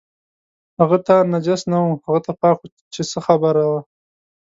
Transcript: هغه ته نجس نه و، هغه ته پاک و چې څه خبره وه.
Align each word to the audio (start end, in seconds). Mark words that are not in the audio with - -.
هغه 0.79 0.97
ته 1.05 1.15
نجس 1.31 1.61
نه 1.71 1.79
و، 1.85 1.89
هغه 2.05 2.19
ته 2.25 2.31
پاک 2.41 2.57
و 2.61 2.65
چې 2.93 3.01
څه 3.09 3.19
خبره 3.27 3.63
وه. 3.71 3.81